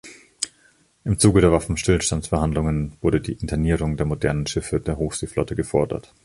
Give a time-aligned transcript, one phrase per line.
[1.03, 6.11] Im Zuge der Waffenstillstandsverhandlungen wurde die Internierung der modernen Schiffe der Hochseeflotte gefordert.